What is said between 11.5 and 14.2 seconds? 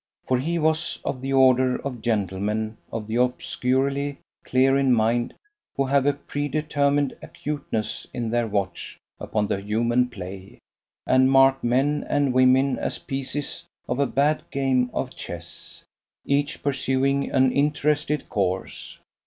men and women as pieces of a